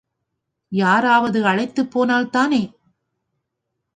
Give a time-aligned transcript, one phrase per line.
[0.71, 2.61] யாராவது அழைத்துப் போனால்தானே?